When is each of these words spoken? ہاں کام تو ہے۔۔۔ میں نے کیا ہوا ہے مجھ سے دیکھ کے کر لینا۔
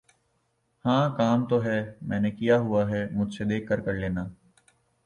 ہاں 0.85 1.05
کام 1.17 1.39
تو 1.45 1.63
ہے۔۔۔ 1.63 1.79
میں 2.01 2.19
نے 2.19 2.31
کیا 2.31 2.57
ہوا 2.59 2.89
ہے 2.89 3.07
مجھ 3.11 3.33
سے 3.33 3.43
دیکھ 3.43 3.67
کے 3.69 3.81
کر 3.85 3.93
لینا۔ 3.93 4.23